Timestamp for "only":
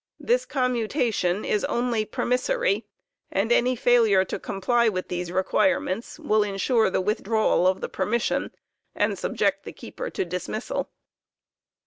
1.65-2.05